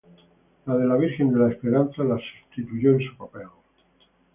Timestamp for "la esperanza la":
1.37-2.17